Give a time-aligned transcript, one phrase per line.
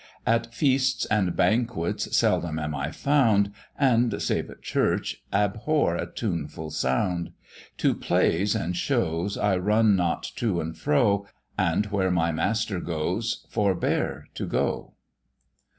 [0.25, 6.71] "At feasts and banquets seldom am I found, And (save at church) abhor a tuneful
[6.71, 7.33] sound;
[7.77, 13.45] To plays and shows I run not to and fro, And where my master goes,
[13.47, 14.93] forbear to go."